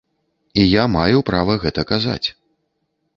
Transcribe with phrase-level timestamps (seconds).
[0.61, 2.27] І я маю права гэта казаць.